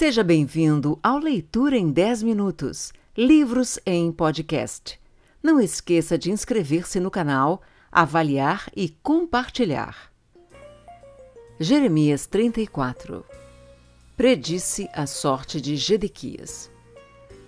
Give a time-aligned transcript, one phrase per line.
[0.00, 4.98] Seja bem-vindo ao Leitura em 10 Minutos Livros em Podcast.
[5.42, 7.60] Não esqueça de inscrever-se no canal,
[7.92, 10.10] avaliar e compartilhar.
[11.58, 13.26] Jeremias 34
[14.16, 16.70] Predisse a sorte de Gedequias.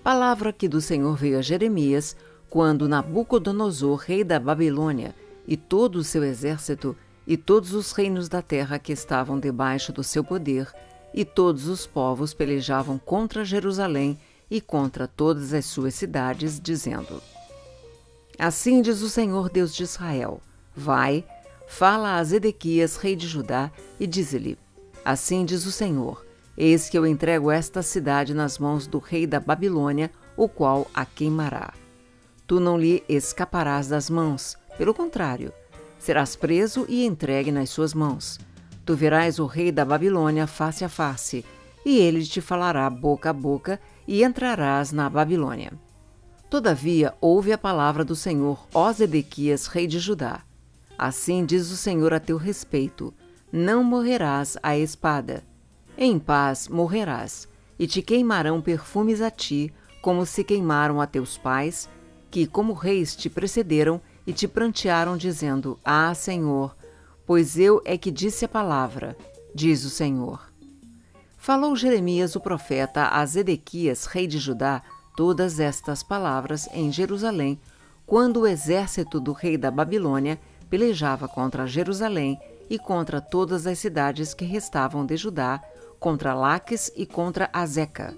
[0.04, 2.14] Palavra que do Senhor veio a Jeremias
[2.50, 5.14] quando Nabucodonosor, rei da Babilônia,
[5.48, 6.94] e todo o seu exército,
[7.26, 10.70] e todos os reinos da terra que estavam debaixo do seu poder,
[11.14, 14.18] e todos os povos pelejavam contra Jerusalém
[14.50, 17.22] e contra todas as suas cidades, dizendo:
[18.38, 20.40] Assim diz o Senhor Deus de Israel:
[20.74, 21.24] Vai,
[21.66, 24.58] fala a Zedequias, rei de Judá, e dize-lhe:
[25.04, 26.24] Assim diz o Senhor:
[26.56, 31.04] Eis que eu entrego esta cidade nas mãos do rei da Babilônia, o qual a
[31.04, 31.72] queimará.
[32.46, 35.52] Tu não lhe escaparás das mãos, pelo contrário,
[35.98, 38.38] serás preso e entregue nas suas mãos.
[38.84, 41.44] Tu verás o rei da Babilônia face a face,
[41.84, 45.72] e ele te falará boca a boca, e entrarás na Babilônia.
[46.50, 50.42] Todavia, ouve a palavra do Senhor, ó Zedequias, rei de Judá.
[50.98, 53.14] Assim diz o Senhor a teu respeito:
[53.52, 55.44] não morrerás à espada.
[55.96, 57.46] Em paz morrerás,
[57.78, 61.86] e te queimarão perfumes a ti, como se queimaram a teus pais,
[62.30, 66.74] que como reis te precederam e te prantearam, dizendo: Ah, Senhor,
[67.32, 69.16] pois eu é que disse a palavra,
[69.54, 70.52] diz o Senhor.
[71.38, 74.82] Falou Jeremias o profeta a Zedequias, rei de Judá,
[75.16, 77.58] todas estas palavras em Jerusalém,
[78.04, 80.38] quando o exército do rei da Babilônia
[80.68, 82.38] pelejava contra Jerusalém
[82.68, 85.58] e contra todas as cidades que restavam de Judá,
[85.98, 88.14] contra Laques e contra Azeca,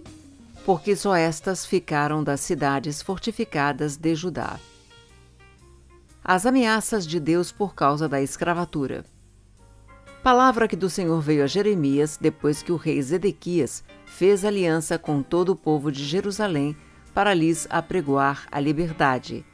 [0.67, 4.59] porque só estas ficaram das cidades fortificadas de Judá
[6.25, 9.05] as ameaças de Deus por causa da escravatura.
[10.23, 15.23] Palavra que do Senhor veio a Jeremias depois que o rei Zedequias fez aliança com
[15.23, 16.75] todo o povo de Jerusalém
[17.13, 19.45] para lhes apregoar a liberdade.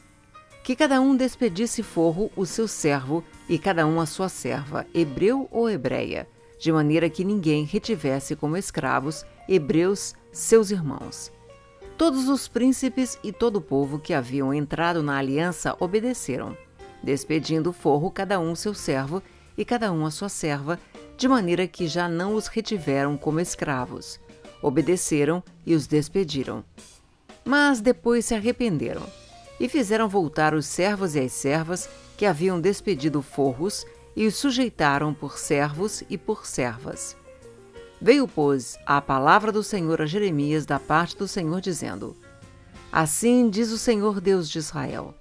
[0.62, 5.48] Que cada um despedisse forro o seu servo e cada um a sua serva, hebreu
[5.50, 11.32] ou hebreia, de maneira que ninguém retivesse como escravos hebreus seus irmãos.
[12.00, 16.56] Todos os príncipes e todo o povo que haviam entrado na aliança obedeceram,
[17.02, 19.22] despedindo forro cada um seu servo
[19.56, 20.78] e cada um a sua serva,
[21.16, 24.18] de maneira que já não os retiveram como escravos.
[24.62, 26.64] Obedeceram e os despediram.
[27.44, 29.02] Mas depois se arrependeram
[29.58, 33.86] e fizeram voltar os servos e as servas que haviam despedido forros
[34.16, 37.16] e os sujeitaram por servos e por servas.
[38.00, 42.16] Veio, pois, a palavra do Senhor a Jeremias da parte do Senhor, dizendo:
[42.90, 45.14] Assim diz o Senhor Deus de Israel: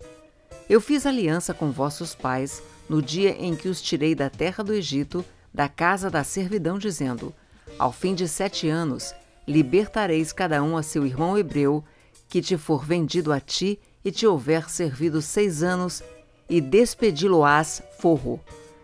[0.69, 4.71] Eu fiz aliança com vossos pais no dia em que os tirei da terra do
[4.71, 7.33] Egito, da casa da servidão, dizendo:
[7.79, 9.15] Ao fim de sete anos,
[9.47, 11.83] libertareis cada um a seu irmão hebreu,
[12.27, 16.03] que te for vendido a ti e te houver servido seis anos,
[16.47, 18.39] e despedi-lo-ás forro.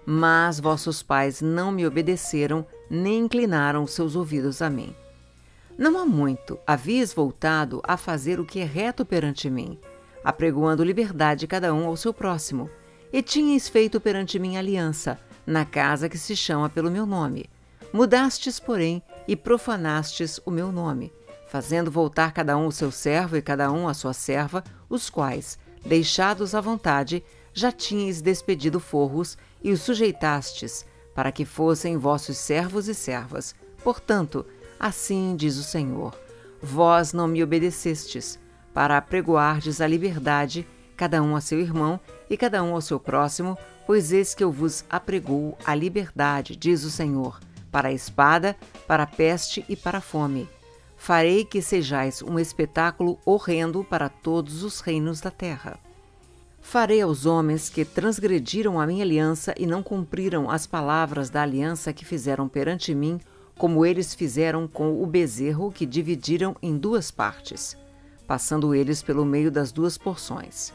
[0.08, 4.96] Mas vossos pais não me obedeceram, nem inclinaram seus ouvidos a mim.
[5.78, 9.78] Não há muito havias voltado a fazer o que é reto perante mim,
[10.26, 12.68] apregoando liberdade cada um ao seu próximo,
[13.14, 17.46] e tinhas feito perante mim aliança, na casa que se chama pelo meu nome.
[17.94, 21.14] Mudastes, porém, e profanastes o meu nome,
[21.48, 25.60] fazendo voltar cada um o seu servo e cada um a sua serva, os quais,
[25.86, 32.88] deixados à vontade, já tinhas despedido forros e os sujeitastes, para que fossem vossos servos
[32.88, 33.56] e servas.
[33.84, 34.44] Portanto,
[34.80, 36.20] assim diz o Senhor:
[36.62, 38.40] Vós não me obedecestes,
[38.76, 41.98] para apregoardes a liberdade, cada um a seu irmão
[42.30, 46.84] e cada um ao seu próximo, pois eis que eu vos apregoo a liberdade, diz
[46.84, 47.40] o Senhor,
[47.72, 48.54] para a espada,
[48.86, 50.50] para a peste e para a fome.
[50.98, 55.80] Farei que sejais um espetáculo horrendo para todos os reinos da terra.
[56.60, 61.94] Farei aos homens que transgrediram a minha aliança e não cumpriram as palavras da aliança
[61.94, 63.22] que fizeram perante mim,
[63.58, 67.78] como eles fizeram com o bezerro que dividiram em duas partes,
[68.26, 70.74] passando eles pelo meio das duas porções.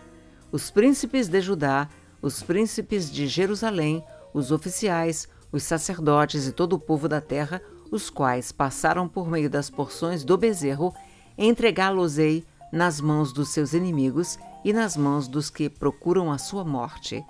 [0.52, 1.88] Os príncipes de Judá,
[2.23, 7.61] os príncipes de Jerusalém, os oficiais, os sacerdotes e todo o povo da terra,
[7.91, 10.94] os quais passaram por meio das porções do bezerro,
[11.37, 17.25] entregá-los-ei nas mãos dos seus inimigos e nas mãos dos que procuram a sua morte.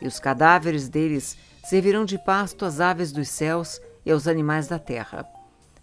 [0.00, 4.78] E os cadáveres deles servirão de pasto às aves dos céus e aos animais da
[4.78, 5.26] terra.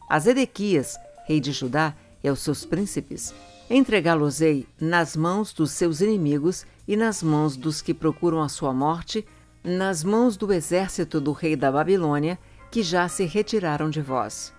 [0.09, 1.93] A Zedequias, rei de Judá,
[2.23, 3.33] e aos seus príncipes,
[3.75, 9.25] entregá-los-ei nas mãos dos seus inimigos e nas mãos dos que procuram a sua morte,
[9.63, 12.37] nas mãos do exército do rei da Babilônia,
[12.69, 14.53] que já se retiraram de vós.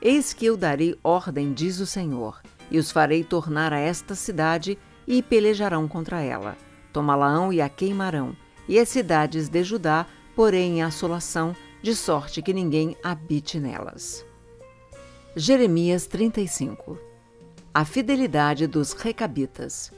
[0.00, 4.78] Eis que eu darei ordem, diz o Senhor, e os farei tornar a esta cidade
[5.06, 6.56] e pelejarão contra ela.
[6.94, 8.34] Tomá-la-ão e a queimarão,
[8.66, 14.24] e as cidades de Judá, porém em assolação, de sorte que ninguém habite nelas.
[15.36, 17.15] Jeremias 35
[17.76, 19.92] A fidelidade dos recabitas.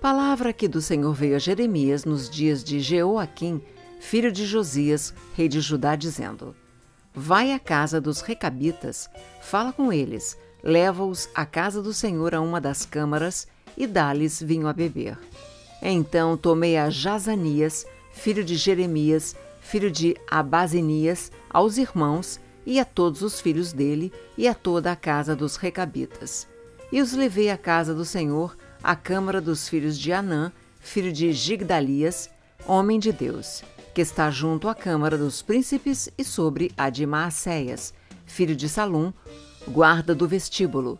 [0.00, 3.62] Palavra que do Senhor veio a Jeremias nos dias de Jeoaquim,
[4.00, 6.52] filho de Josias, rei de Judá, dizendo:
[7.14, 9.08] Vai à casa dos recabitas,
[9.40, 14.66] fala com eles, leva-os à casa do Senhor a uma das câmaras e dá-lhes vinho
[14.66, 15.16] a beber.
[15.80, 23.22] Então tomei a Jazanias, filho de Jeremias, filho de Abazinias, aos irmãos e a todos
[23.22, 26.48] os filhos dele e a toda a casa dos recabitas.
[26.92, 31.32] E os levei à casa do Senhor, à câmara dos filhos de Anã, filho de
[31.32, 32.30] Gigdalias,
[32.66, 33.62] homem de Deus
[33.96, 37.94] que está junto à Câmara dos Príncipes e sobre a de Maacéias,
[38.26, 39.10] filho de Salum,
[39.68, 40.98] guarda do vestíbulo,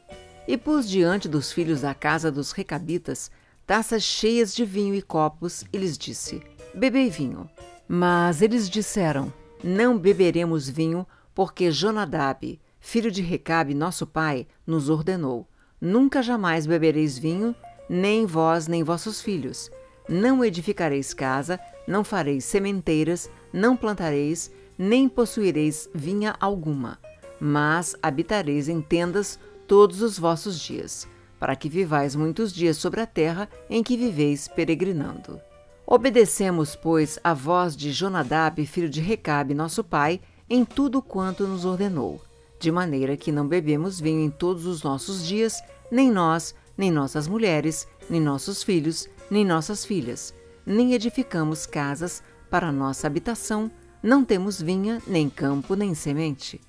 [0.48, 3.30] e pus diante dos filhos da casa dos recabitas
[3.66, 6.40] taças cheias de vinho e copos, e lhes disse:
[6.74, 7.50] Bebei vinho.
[7.86, 9.30] Mas eles disseram:
[9.62, 15.46] Não beberemos vinho, porque Jonadab, filho de Recabe, nosso pai, nos ordenou:
[15.80, 17.54] Nunca jamais bebereis vinho,
[17.88, 19.70] nem vós nem vossos filhos.
[20.08, 26.98] Não edificareis casa, não fareis sementeiras, não plantareis, nem possuireis vinha alguma,
[27.40, 31.08] mas habitareis em tendas todos os vossos dias,
[31.38, 35.40] para que vivais muitos dias sobre a terra em que viveis peregrinando.
[35.86, 41.64] Obedecemos, pois, a voz de Jonadab, filho de Recabe, nosso pai, em tudo quanto nos
[41.64, 42.20] ordenou,
[42.58, 47.28] de maneira que não bebemos vinho em todos os nossos dias, nem nós, nem nossas
[47.28, 53.70] mulheres, nem nossos filhos, nem nossas filhas, nem edificamos casas para nossa habitação,
[54.02, 56.60] não temos vinha, nem campo, nem semente.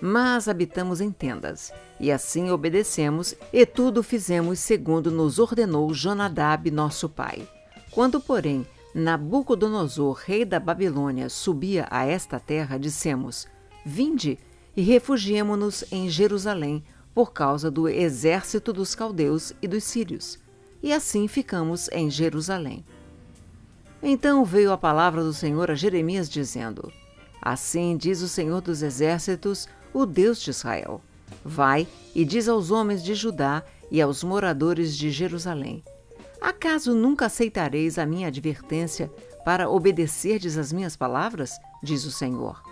[0.00, 7.08] Mas habitamos em tendas, e assim obedecemos, e tudo fizemos segundo nos ordenou Jonadab, nosso
[7.08, 7.46] pai.
[7.90, 13.46] Quando, porém, Nabucodonosor, rei da Babilônia, subia a esta terra, dissemos:
[13.86, 14.38] Vinde
[14.76, 16.84] e refugiemo-nos em Jerusalém,
[17.14, 20.38] por causa do exército dos caldeus e dos sírios.
[20.82, 22.84] E assim ficamos em Jerusalém.
[24.02, 26.92] Então veio a palavra do Senhor a Jeremias, dizendo:
[27.40, 31.00] Assim diz o Senhor dos Exércitos, o Deus de Israel:
[31.44, 35.84] Vai e diz aos homens de Judá e aos moradores de Jerusalém:
[36.40, 39.08] Acaso nunca aceitareis a minha advertência
[39.44, 41.52] para obedecerdes às minhas palavras?
[41.82, 42.71] diz o Senhor.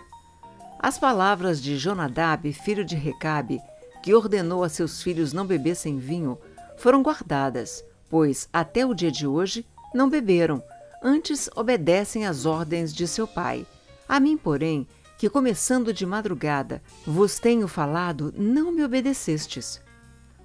[0.83, 3.61] As palavras de Jonadab, filho de Recabe,
[4.01, 6.39] que ordenou a seus filhos não bebessem vinho,
[6.75, 9.63] foram guardadas, pois até o dia de hoje
[9.93, 10.63] não beberam,
[11.03, 13.63] antes obedecem às ordens de seu pai.
[14.09, 14.87] A mim, porém,
[15.19, 19.79] que começando de madrugada vos tenho falado, não me obedecestes.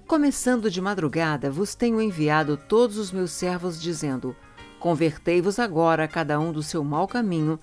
[0.05, 4.35] Começando de madrugada vos tenho enviado todos os meus servos, dizendo:
[4.79, 7.59] Convertei-vos agora cada um do seu mau caminho,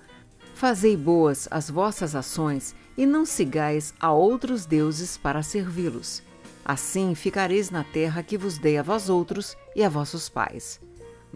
[0.55, 6.23] fazei boas as vossas ações e não sigais a outros deuses para servi-los.
[6.63, 10.79] Assim ficareis na terra que vos dei a vós outros e a vossos pais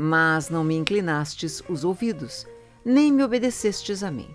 [0.02, 2.48] mas não me inclinastes os ouvidos,
[2.86, 4.30] nem me obedecestes a mim.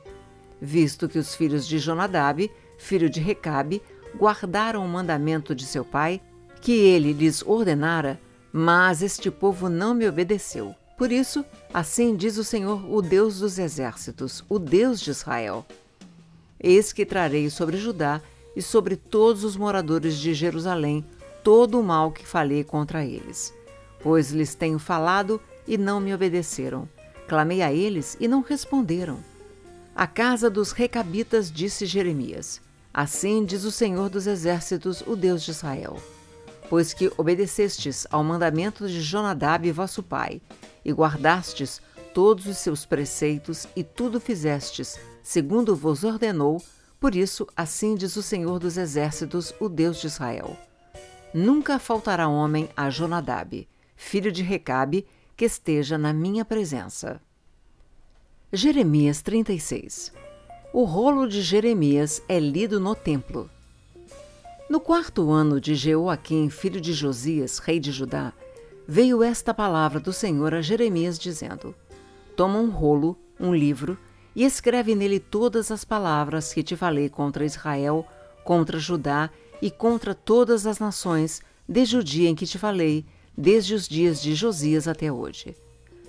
[0.60, 3.82] Visto que os filhos de Jonadab, filho de Recabe,
[4.14, 6.20] guardaram o mandamento de seu pai,
[6.60, 8.20] que ele lhes ordenara,
[8.52, 10.74] mas este povo não me obedeceu.
[10.96, 15.66] Por isso, assim diz o Senhor, o Deus dos exércitos, o Deus de Israel:
[16.60, 18.20] Eis que trarei sobre Judá
[18.54, 21.04] e sobre todos os moradores de Jerusalém
[21.44, 23.52] todo o mal que falei contra eles.
[24.02, 26.88] Pois lhes tenho falado e não me obedeceram.
[27.28, 29.18] Clamei a eles e não responderam.
[29.94, 32.60] A casa dos recabitas disse Jeremias:
[32.92, 36.00] Assim diz o Senhor dos Exércitos, o Deus de Israel.
[36.68, 40.40] Pois que obedecestes ao mandamento de Jonadab, vosso pai,
[40.84, 41.80] e guardastes
[42.12, 46.62] todos os seus preceitos e tudo fizestes, segundo vos ordenou,
[47.00, 50.56] por isso, assim diz o Senhor dos Exércitos, o Deus de Israel.
[51.34, 55.04] Nunca faltará homem a Jonadab, filho de Recabe,
[55.36, 57.20] que esteja na minha presença.
[58.52, 60.12] Jeremias 36
[60.72, 63.50] O rolo de Jeremias é lido no templo.
[64.70, 68.32] No quarto ano de Jeoaquim, filho de Josias, rei de Judá,
[68.86, 71.74] veio esta palavra do Senhor a Jeremias, dizendo:
[72.36, 73.98] Toma um rolo, um livro,
[74.34, 78.06] e escreve nele todas as palavras que te falei contra Israel,
[78.44, 79.30] contra Judá
[79.62, 84.20] e contra todas as nações, desde o dia em que te falei, desde os dias
[84.20, 85.56] de Josias até hoje.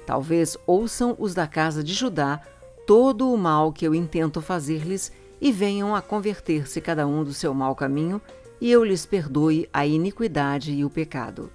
[0.06, 2.42] Talvez ouçam os da casa de Judá
[2.86, 7.54] todo o mal que eu intento fazer-lhes e venham a converter-se cada um do seu
[7.54, 8.22] mau caminho,
[8.62, 11.52] e eu lhes perdoe a iniquidade e o pecado.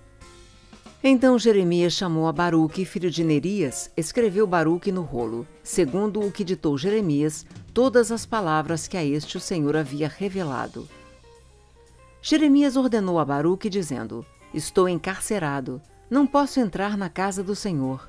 [1.02, 6.44] Então Jeremias chamou a Baruque, filho de Nerias, escreveu Baruque no rolo, segundo o que
[6.44, 10.86] ditou Jeremias, todas as palavras que a este o Senhor havia revelado.
[12.20, 15.80] Jeremias ordenou a Baruque, dizendo: Estou encarcerado,
[16.10, 18.06] não posso entrar na casa do Senhor.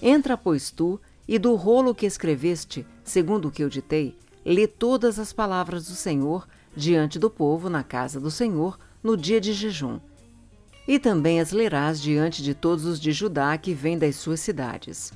[0.00, 5.18] Entra, pois, tu, e do rolo que escreveste, segundo o que eu ditei, lê todas
[5.18, 9.98] as palavras do Senhor diante do povo na casa do Senhor no dia de jejum
[10.88, 15.12] e também as lerás diante de todos os de Judá que vêm das suas cidades.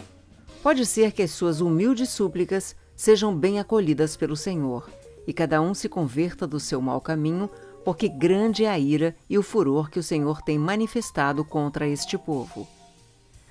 [0.62, 4.88] Pode ser que as suas humildes súplicas sejam bem acolhidas pelo Senhor,
[5.26, 7.48] e cada um se converta do seu mau caminho,
[7.86, 12.18] porque grande é a ira e o furor que o Senhor tem manifestado contra este
[12.18, 12.68] povo.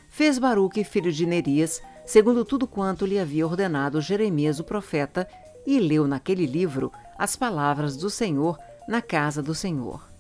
[0.08, 5.28] Fez Baruque, filho de Nerias, segundo tudo quanto lhe havia ordenado Jeremias o profeta,
[5.66, 10.11] e leu naquele livro as palavras do Senhor na casa do Senhor.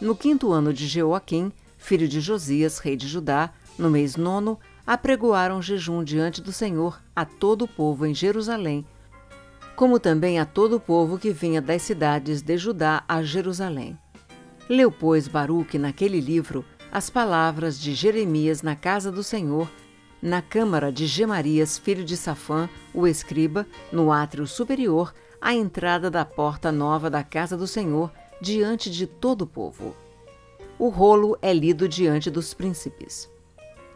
[0.00, 5.60] No quinto ano de Jeoaquim, filho de Josias, rei de Judá, no mês nono, apregoaram
[5.60, 8.86] jejum diante do Senhor a todo o povo em Jerusalém,
[9.76, 13.98] como também a todo o povo que vinha das cidades de Judá a Jerusalém.
[14.70, 19.70] Leu, pois, Baruque naquele livro as palavras de Jeremias na casa do Senhor,
[20.22, 26.24] na câmara de Gemarias, filho de Safã, o escriba, no átrio superior, à entrada da
[26.24, 29.94] porta nova da casa do Senhor, diante de todo o povo.
[30.78, 33.28] O rolo é lido diante dos príncipes.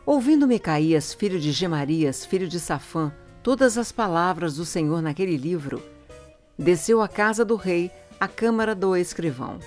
[0.04, 5.82] Ouvindo Micaías, filho de Gemarias, filho de Safã, todas as palavras do Senhor naquele livro,
[6.58, 9.58] desceu à casa do rei, à câmara do escrivão.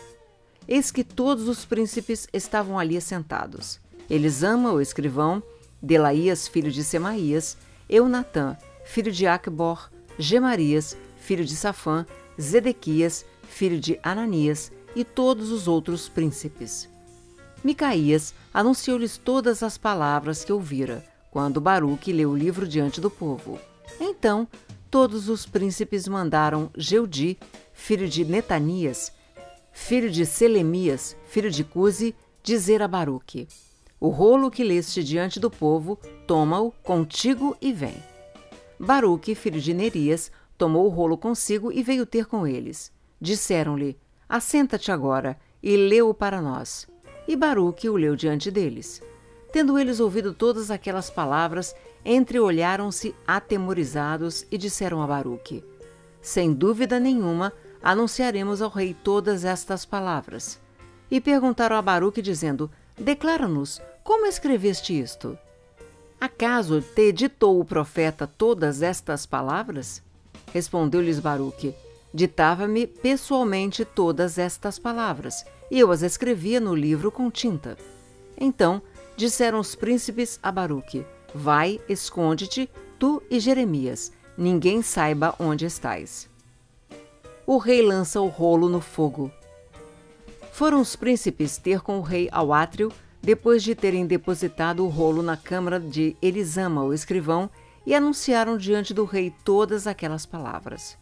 [0.68, 3.80] Eis que todos os príncipes estavam ali assentados.
[4.10, 5.42] Eles amam o escrivão,
[5.82, 7.58] Delaías, filho de Semaías,
[7.90, 12.06] Eunatã, filho de Acbor, Gemarias, filho de Safã,
[12.40, 13.26] Zedequias,
[13.58, 16.88] filho de Ananias, e todos os outros príncipes.
[17.64, 23.60] Micaías anunciou-lhes todas as palavras que ouvira, quando Baruque leu o livro diante do povo.
[24.00, 24.48] Então,
[24.92, 27.40] todos os príncipes mandaram Jeudi,
[27.74, 29.12] filho de Netanias,
[29.72, 33.48] filho de Selemias, filho de Cusi, dizer a Baruque:
[34.00, 37.96] O rolo que leste diante do povo, toma-o contigo e vem.
[38.80, 42.96] Baruque, filho de Nerias, tomou o rolo consigo e veio ter com eles.
[43.20, 43.98] Disseram-lhe:
[44.28, 46.88] Assenta-te agora e lê-o para nós.
[47.28, 49.02] E Baruque o leu diante deles.
[49.52, 55.64] Tendo eles ouvido todas aquelas palavras, entreolharam-se atemorizados e disseram a Baruque:
[56.22, 60.60] Sem dúvida nenhuma, anunciaremos ao rei todas estas palavras.
[61.10, 65.38] E perguntaram a Baruque, dizendo: Declara-nos, como escreveste isto?
[66.20, 70.04] Acaso te ditou o profeta todas estas palavras?
[70.54, 71.74] Respondeu-lhes Baruque:
[72.18, 77.78] Ditava-me pessoalmente todas estas palavras, e eu as escrevia no livro com tinta.
[78.36, 78.82] Então
[79.16, 86.28] disseram os príncipes a Baruque: Vai, esconde-te, tu e Jeremias, ninguém saiba onde estais.
[87.46, 89.32] O rei lança o rolo no fogo.
[90.52, 95.22] Foram os príncipes ter com o rei ao átrio, depois de terem depositado o rolo
[95.22, 97.48] na câmara de Elisama, o escrivão,
[97.86, 100.98] e anunciaram diante do rei todas aquelas palavras.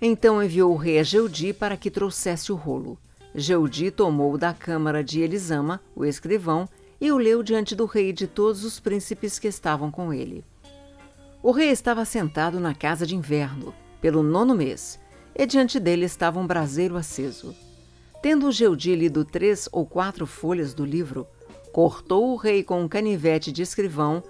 [0.00, 2.98] Então enviou o rei a Jeudi para que trouxesse o rolo.
[3.34, 6.68] Jeudi tomou da câmara de Elisama, o escrivão,
[7.00, 10.44] e o leu diante do rei e de todos os príncipes que estavam com ele.
[11.42, 14.98] O rei estava sentado na casa de inverno, pelo nono mês,
[15.34, 17.54] e diante dele estava um braseiro aceso.
[18.22, 21.26] Tendo Jeudi lido três ou quatro folhas do livro,
[21.72, 24.22] cortou o rei com um canivete de escrivão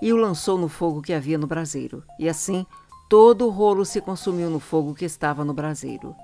[0.00, 2.66] e o lançou no fogo que havia no braseiro, e assim
[3.08, 6.14] Todo o rolo se consumiu no fogo que estava no braseiro.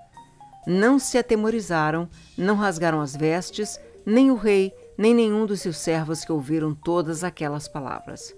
[0.67, 6.25] Não se atemorizaram, não rasgaram as vestes, nem o rei, nem nenhum dos seus servos
[6.25, 8.35] que ouviram todas aquelas palavras.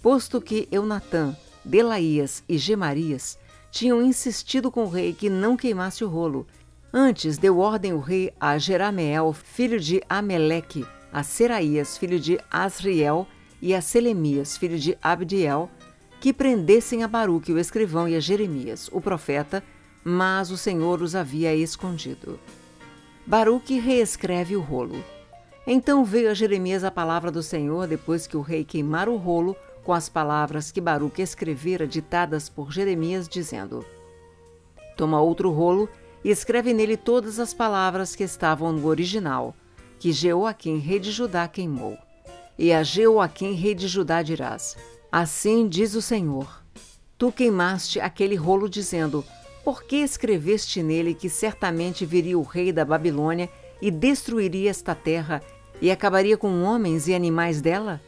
[0.00, 3.38] Posto que Eunatã, Delaías e Gemarias
[3.70, 6.46] tinham insistido com o rei que não queimasse o rolo,
[6.92, 13.26] antes deu ordem o rei a Jerameel, filho de Ameleque, a Seraías, filho de Asriel,
[13.62, 15.70] e a Selemias, filho de Abdiel,
[16.22, 19.60] que prendessem a Baruque, o escrivão, e a Jeremias, o profeta,
[20.04, 22.38] mas o Senhor os havia escondido.
[23.26, 25.02] Baruque reescreve o rolo.
[25.66, 29.56] Então veio a Jeremias a palavra do Senhor depois que o rei queimara o rolo
[29.82, 33.84] com as palavras que Baruque escrevera ditadas por Jeremias, dizendo:
[34.96, 35.88] Toma outro rolo
[36.22, 39.56] e escreve nele todas as palavras que estavam no original,
[39.98, 41.98] que Jeoaquim, rei de Judá, queimou.
[42.56, 44.76] E a Jeoaquim, rei de Judá, dirás:
[45.12, 46.64] Assim diz o Senhor:
[47.18, 49.22] Tu queimaste aquele rolo, dizendo:
[49.62, 53.50] Por que escreveste nele que certamente viria o rei da Babilônia
[53.82, 55.42] e destruiria esta terra
[55.82, 58.00] e acabaria com homens e animais dela?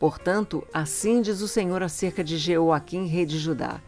[0.00, 3.80] Portanto, assim diz o Senhor acerca de Jeoaquim, rei de Judá: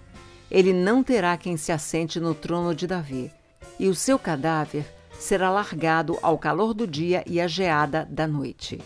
[0.48, 3.32] Ele não terá quem se assente no trono de Davi,
[3.80, 4.86] e o seu cadáver
[5.18, 8.80] será largado ao calor do dia e à geada da noite.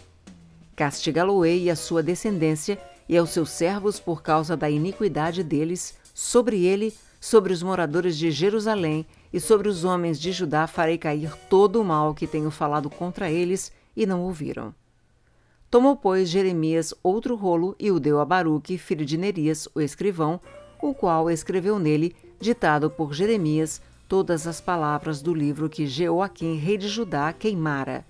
[0.74, 6.92] Castigá-lo-ei a sua descendência e aos seus servos por causa da iniquidade deles, sobre ele
[7.20, 11.84] Sobre os moradores de Jerusalém e sobre os homens de Judá farei cair todo o
[11.84, 14.72] mal que tenho falado contra eles, e não ouviram.
[15.68, 20.40] Tomou, pois, Jeremias outro rolo e o deu a Baruque, filho de Nerias, o escrivão,
[20.80, 26.78] o qual escreveu nele, ditado por Jeremias, todas as palavras do livro que Jeoaquim, rei
[26.78, 28.06] de Judá, queimara.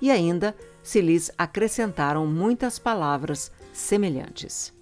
[0.00, 4.72] E ainda se lhes acrescentaram muitas palavras semelhantes.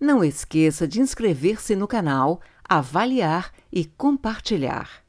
[0.00, 5.03] Não esqueça de inscrever-se no canal avaliar e compartilhar.